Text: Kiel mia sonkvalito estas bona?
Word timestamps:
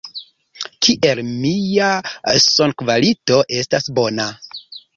Kiel 0.85 1.21
mia 1.41 1.91
sonkvalito 2.47 3.39
estas 3.61 3.95
bona? 4.01 4.31